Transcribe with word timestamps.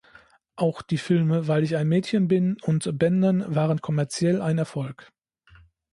Auch 0.55 0.81
die 0.81 0.97
Filme 0.97 1.47
"Weil 1.47 1.63
ich 1.63 1.75
ein 1.75 1.87
Mädchen 1.87 2.27
bin" 2.27 2.57
und 2.63 2.87
"Abandon" 2.87 3.45
waren 3.53 3.81
kommerziell 3.81 4.41
ein 4.41 4.57
Erfolg. 4.57 5.11